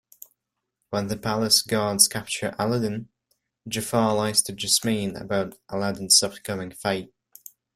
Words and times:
When 0.89 1.09
the 1.09 1.15
palace 1.15 1.61
guards 1.61 2.07
capture 2.07 2.55
Aladdin, 2.57 3.09
Jafar 3.67 4.15
lies 4.15 4.41
to 4.41 4.51
Jasmine 4.53 5.15
about 5.15 5.59
Aladdin's 5.69 6.23
upcoming 6.23 6.71
fate. 6.71 7.13